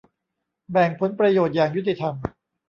[0.71, 2.13] แบ่งผลประโยชน์อย่างยุติธรรม